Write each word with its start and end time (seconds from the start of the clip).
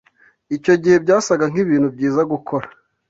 Icyo 0.55 0.73
gihe, 0.81 0.95
byasaga 1.03 1.45
nkibintu 1.51 1.87
byiza 1.95 2.21
gukora. 2.31 2.67